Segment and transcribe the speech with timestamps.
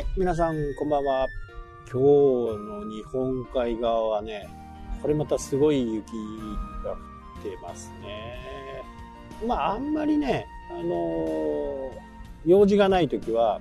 [0.00, 1.28] はい、皆さんこんばんは。
[1.92, 4.48] 今日の日本海側はね、
[5.02, 6.06] これまたすごい雪
[6.82, 6.96] が降っ
[7.42, 8.82] てますね。
[9.46, 11.90] まあ、あんまりね、あのー
[12.46, 13.60] 用事がない時は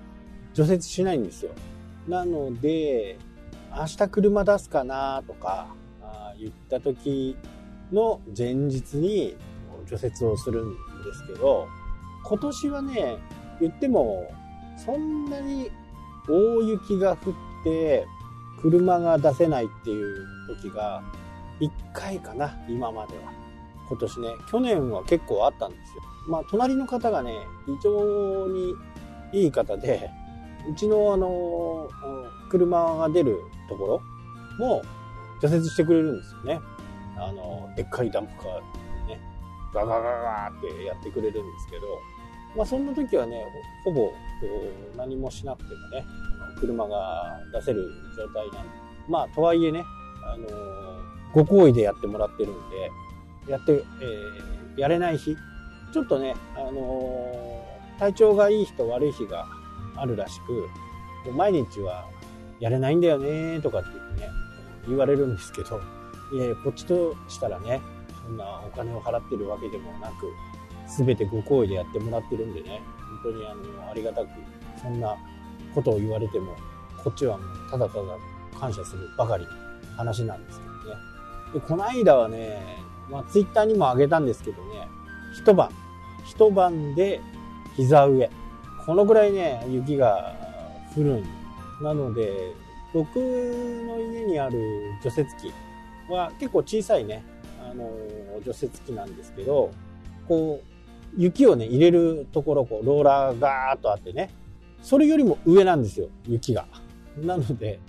[0.54, 1.51] 除雪しないんですよ。
[2.07, 3.17] なので、
[3.75, 5.67] 明日車出すかなとか
[6.01, 7.35] あ言った時
[7.92, 9.36] の前日に
[9.86, 10.78] 除雪をするんで
[11.14, 11.67] すけど、
[12.23, 13.17] 今年はね、
[13.59, 14.31] 言っても
[14.78, 15.69] そんなに
[16.28, 17.33] 大雪が降っ
[17.64, 18.07] て
[18.61, 20.28] 車が出せないっていう
[20.61, 21.01] 時が
[21.59, 23.32] 1回かな、今までは。
[23.89, 26.04] 今年ね、去年は結構あったんですよ。
[26.28, 27.33] まあ、隣の方がね、
[27.65, 28.75] 非常に
[29.33, 30.09] いい方で、
[30.69, 31.89] うちのあの、
[32.50, 34.02] 車が出るところ
[34.59, 34.81] も
[35.42, 36.61] 除雪してくれるんですよね。
[37.17, 39.22] あの、でっかいダンプカーでね、
[39.73, 41.88] ガガガガってやってくれるんですけど、
[42.55, 43.45] まあそんな時はね、
[43.83, 44.11] ほぼ
[44.97, 46.05] 何もしなくてもね、
[46.59, 48.69] 車が出せる状態なんで、
[49.08, 49.83] まあとはいえね、
[50.23, 50.47] あの
[51.33, 55.36] ご好意でやってもらってるんで、やって、えーやれない日、
[55.91, 57.66] ちょっとね、あの
[58.00, 59.45] 体調がいい日と悪い日が
[59.97, 60.69] あるらしく、
[61.34, 62.06] 毎日は
[62.61, 64.30] やれないんだよねとかって言ってね、
[64.88, 65.81] 言われるんですけど、
[66.34, 67.81] いやいや、こっちとしたらね、
[68.23, 70.31] そんなお金を払ってるわけでもなく、
[70.90, 72.82] すべてご好意でやってもらってるんでね、
[73.23, 74.30] 本当にあの、ありがたく、
[74.82, 75.16] そんな
[75.73, 76.56] ことを言われても、
[77.04, 78.04] こっちはもうただただ
[78.59, 79.50] 感謝するばかりの
[79.96, 81.02] 話なんですけどね。
[81.54, 82.78] で、この間はね、
[83.09, 84.88] まあツイッターにも上げたんですけどね、
[85.38, 85.70] 一晩、
[86.26, 87.22] 一晩で
[87.76, 88.30] 膝上。
[88.86, 90.36] このぐらいね、雪が
[90.96, 91.24] 降るん。
[91.81, 92.53] なので、
[92.94, 94.59] 僕の家にある
[95.03, 95.53] 除雪機
[96.12, 97.24] は結構小さいね、
[97.64, 97.90] あの、
[98.44, 99.72] 除雪機なんですけど、
[100.28, 100.78] こう、
[101.18, 104.30] 雪をね、入れるところ、こう、ローラーがーっとあってね、
[104.81, 106.66] それよりも上なんですよ、雪が。
[107.22, 107.80] なので、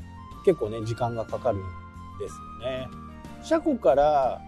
[0.45, 1.61] 結構ね、時間がかかるん
[2.19, 2.89] ですよね。
[3.43, 4.41] 車庫から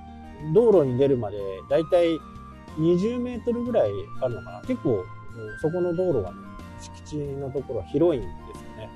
[0.54, 1.38] 道路に出るまで、
[1.70, 2.18] だいたい
[2.78, 3.90] 20メートルぐらい
[4.20, 4.60] あるのかな。
[4.62, 5.04] 結構、
[5.60, 6.38] そこの道路がね、
[6.80, 8.90] 敷地のところは広いんですよね。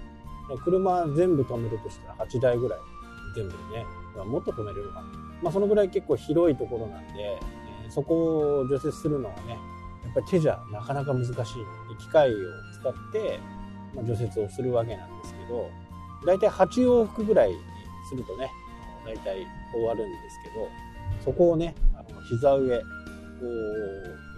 [0.64, 2.78] 車全部止めるとしたら8台ぐらい
[3.34, 3.86] 全部でね、
[4.24, 5.06] もっと止めれるかな。
[5.42, 7.38] まあそのぐらい結構広いところなんで、
[7.90, 9.58] そこを除雪するのはね、
[10.04, 11.44] やっぱり手じゃなかなか難しいので、
[11.98, 12.36] 機械を
[12.80, 13.40] 使って、
[13.94, 15.70] ま、除雪をするわけなんですけど、
[16.26, 17.56] だいたい8往復ぐらいに
[18.08, 18.50] するとね、
[19.04, 20.68] だいたい終わるんですけど、
[21.24, 22.80] そこをね、あの膝上を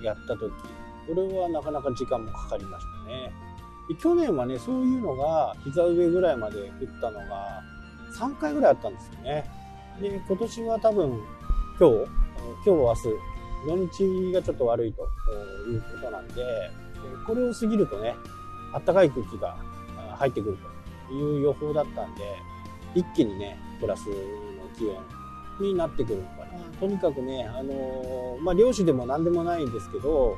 [0.03, 0.53] やった時、
[1.07, 3.33] これはなかなか時間もかかりましたね。
[4.01, 6.69] 去年はね、そういうのが膝上ぐらいまで降っ
[7.01, 7.63] たのが
[8.19, 9.45] 3回ぐらいあったんですよね。
[10.01, 11.21] で、今年は多分
[11.79, 11.95] 今日、
[12.65, 15.03] 今日明日、土日がちょっと悪いと
[15.69, 16.41] いうことなんで、で
[17.27, 18.15] これを過ぎるとね、
[18.73, 19.57] 暖かい空気が
[19.97, 20.59] あ入ってくる
[21.09, 22.23] という予報だったんで、
[22.95, 24.15] 一気にね、プラスの
[24.77, 24.97] 気温
[25.61, 26.59] になってくるのかな。
[26.81, 30.37] とにかくね、あのーまあ、漁師でも何でもないんですけど、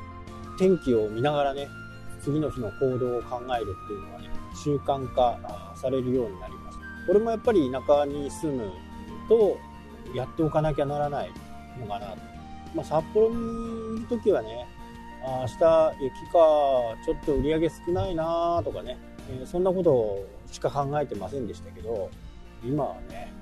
[0.57, 1.67] 天気を見ながらね、
[2.21, 4.29] 次の日の行動を考えるっていうのはね、
[4.63, 6.77] 習慣化あされるようになります。
[7.07, 8.71] これもやっぱり田舎に住む
[9.27, 9.57] と、
[10.13, 11.31] やっておかなきゃならない
[11.79, 12.30] のかなと。
[12.75, 14.67] まあ、札幌にいるときはね、
[15.23, 16.39] あ明日雪か、
[17.05, 18.97] ちょっと売り上げ少ないなとかね、
[19.29, 22.09] えーそんなことしか考えてませんでしたけど、
[22.63, 23.33] 今はね、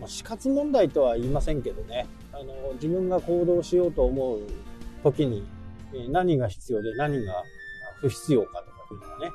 [0.00, 4.40] まあ、死活問題とは言いませんけどね、あの、自分が行動しようと思う
[5.02, 5.46] 時に、
[6.10, 7.42] 何が必要で何が
[8.00, 9.30] 不必要かとかっていうのはね、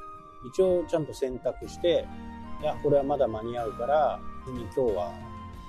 [0.48, 2.06] 一応ちゃんと選択して、
[2.62, 5.14] いや、これはまだ間に合うから、別に今日は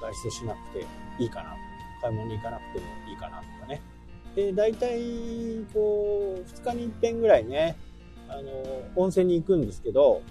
[0.01, 0.87] 外出しなくて
[1.19, 1.57] いいかな。
[2.01, 3.81] 買い物に行かなくてもいいかなとかね。
[4.35, 5.01] で、大体、
[5.73, 7.77] こう、2日に一遍ぐらいね、
[8.29, 8.43] あの、
[8.97, 10.23] 温泉に行くんですけど、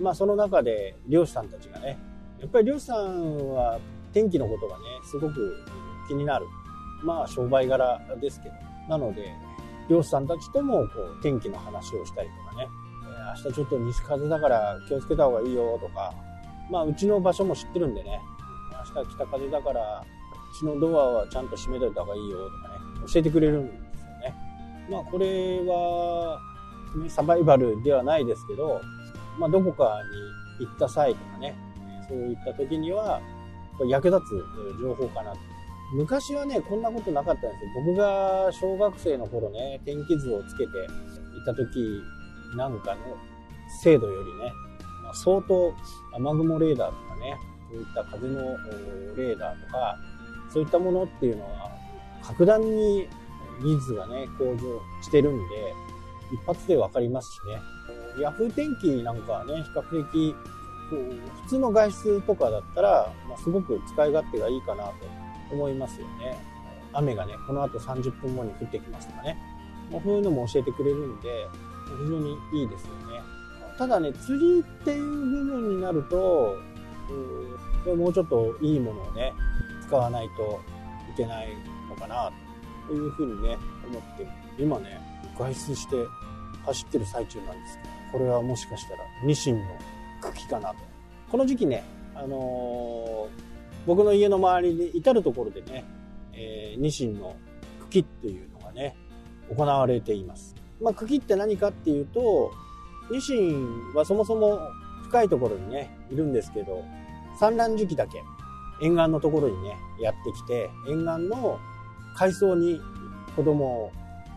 [0.00, 1.98] まあその中で漁師さんたちがね、
[2.40, 3.78] やっぱり漁師さんは
[4.12, 5.64] 天気のことがね、すごく
[6.08, 6.46] 気になる。
[7.02, 8.54] まあ商売柄ですけど。
[8.88, 9.32] なので、
[9.88, 12.68] 漁師さんたちともこう天気の話をしたりとかね、
[13.36, 16.12] え明日ちょっと西風だから気をつけた方がいいよとか、
[16.70, 18.20] まあうちの場所も知ってるんでね、
[18.94, 20.04] 明日北風だから、
[20.58, 22.74] ちのドアはちゃんと閉めといた方がいいよとかね、
[23.12, 24.34] 教えてくれるんですよね。
[24.90, 26.40] まあこれは、
[26.96, 28.80] ねサバイバルではないですけど、
[29.38, 30.00] まあどこか
[30.60, 31.56] に行った際とかね、
[32.08, 33.20] そういった時には、
[33.88, 35.38] 役立つ情報かなと。
[35.94, 37.84] 昔はね、こんなことなかったんですよ。
[37.86, 42.02] 僕が小学生の頃ね、天気図をつけていた時
[42.56, 43.00] なんかの
[43.82, 44.52] 精度よりね、
[45.02, 45.74] ま、相当
[46.14, 47.36] 雨雲レーダーとかね、
[47.70, 48.40] そういった風の
[49.16, 49.98] レーダーとか、
[50.50, 51.70] そういったものっていうのは、
[52.22, 53.08] 格段に
[53.62, 55.74] 技術がね、向上してるんで、
[56.32, 57.60] 一発でわかりますしね。
[58.20, 60.34] ヤフー天気なんかはね、比較的、
[60.90, 64.92] こう普通の外出とかだったら、まあ、すごく使い勝手がいいかなと
[65.52, 66.38] 思いますよね。
[66.92, 69.36] 雨がね、この後30分後に降ってきますとかね。
[69.90, 71.46] そういうのも教えてくれるんで、
[72.02, 73.20] 非常にいいですよね。
[73.76, 76.56] ただね、釣りっていう部分になると、
[77.86, 79.32] うん、もうちょっといいものをね、
[79.94, 80.60] 使わないと
[81.08, 81.48] いけない
[81.88, 82.32] のかな、
[82.88, 83.56] というふうにね、
[83.88, 84.26] 思って
[84.58, 85.00] 今ね、
[85.38, 85.94] 外出して
[86.66, 89.64] 走ってる最中なんですけど、これはもしかしたらニシンの
[90.20, 90.76] 茎かなと。
[91.30, 91.84] この時期ね、
[92.16, 93.28] あのー、
[93.86, 95.84] 僕の家の周りで至るところでね、
[96.32, 97.36] えー、ニシンの
[97.88, 98.96] 茎っていうのがね、
[99.56, 100.56] 行われています。
[100.80, 102.50] まあ、茎って何かっていうと、
[103.12, 104.58] ニシンはそもそも
[105.04, 106.82] 深いところにね、いるんですけど、
[107.38, 108.20] 産卵時期だけ
[108.84, 111.58] 沿岸のところにね、やってきて、沿岸の
[112.14, 112.80] 海藻に
[113.34, 113.92] 子供を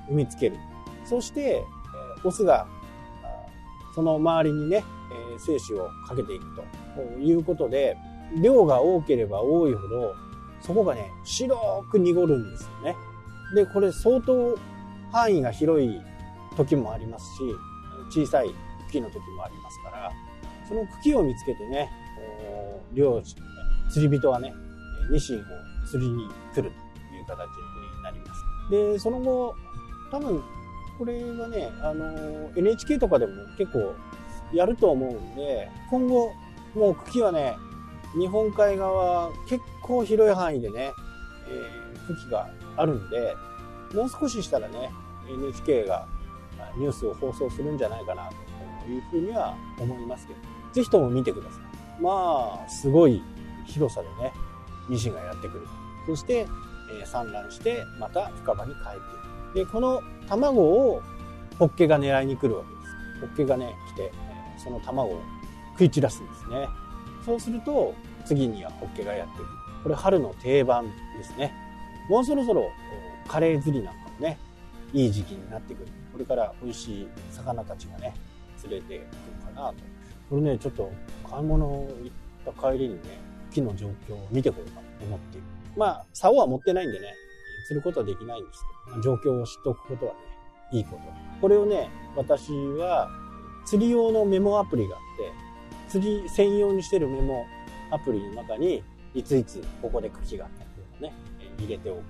[0.08, 0.56] 産みつける。
[1.04, 1.64] そして、
[2.24, 2.66] オスが
[3.94, 4.84] その周りにね、
[5.38, 6.46] 精子をかけていく
[6.96, 7.98] ということで、
[8.42, 10.14] 量が多ければ多いほど、
[10.62, 12.96] そこがね、白く濁るんですよね。
[13.54, 14.58] で、これ相当
[15.12, 16.02] 範囲が広い
[16.56, 18.54] 時もありますし、小さい
[18.88, 20.12] 茎の時もありますから、
[20.68, 21.90] その茎を見つけてね、
[22.94, 23.36] 漁師、
[23.90, 24.54] 釣り人はね、
[25.10, 25.44] ニシンを
[25.86, 28.42] 釣りに来るという形になります。
[28.70, 29.56] で、その後、
[30.12, 30.44] 多分、
[30.98, 33.96] これはね、あの、NHK とかでも結構
[34.54, 36.32] やると思うんで、今後、
[36.76, 37.56] もう茎はね、
[38.18, 40.92] 日本海側、結構広い範囲でね、
[41.48, 43.36] えー、茎があるんで、
[43.94, 44.90] もう少ししたらね、
[45.30, 46.08] NHK が
[46.78, 48.30] ニュースを放送するんじゃないかな
[48.84, 50.40] というふうには思いますけど、
[50.74, 52.02] ぜひとも見てください。
[52.02, 53.22] まあ、すごい
[53.68, 54.34] 広さでね、
[54.90, 55.68] ニシンがやってくる。
[56.06, 56.48] そして、
[57.02, 59.66] え、産卵して、また深場に帰っていく。
[59.66, 61.02] で、この卵を
[61.60, 63.22] ホッケが狙いに来るわけです。
[63.22, 65.22] ホッケがね、来て、えその卵を
[65.74, 66.68] 食い散らすんですね。
[67.26, 67.94] そうすると、
[68.26, 69.50] 次にはホッケがやってくる。
[69.84, 71.54] これ春の定番ですね。
[72.10, 72.70] もうそろそろ
[73.28, 74.38] カレー釣りなんかもね、
[74.94, 75.88] いい時期になってくる。
[76.12, 78.14] これから美味しい魚たちがね、
[78.58, 79.08] 釣れてくる
[79.54, 79.76] かなと。
[80.30, 80.92] これね、ちょっと
[81.30, 83.00] 買い物行った帰りにね、
[83.52, 85.48] 木の状況を見てこようかと思っている。
[85.76, 87.14] まあ、竿は持ってないんでね、
[87.68, 90.20] 釣ることはできないんですけど、状況を知っておくことはね、
[90.72, 91.02] いいこと。
[91.42, 93.10] これをね、私は
[93.66, 95.32] 釣り用のメモアプリがあって、
[95.90, 97.46] 釣り専用にしてるメモ
[97.92, 98.84] アプリの中に、
[99.14, 101.14] いついつここで茎があったりとかね、
[101.60, 102.04] 入れておく。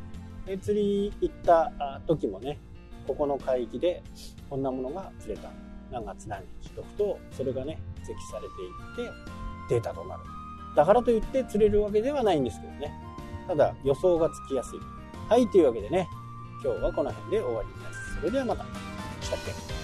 [0.45, 2.59] で釣り行った時もね、
[3.05, 4.01] ここの海域で
[4.49, 5.49] こんなものが釣れた。
[5.91, 9.11] 何月何日とくと、それがね、積されていっ
[9.69, 10.21] てデータとなる。
[10.75, 12.93] だからといって釣れるわけではないんですけどね。
[13.47, 14.79] ただ予想がつきやすい。
[15.29, 16.07] はい、というわけでね、
[16.63, 18.15] 今日はこの辺で終わりです。
[18.19, 18.63] それではまた。
[19.21, 19.76] したっけ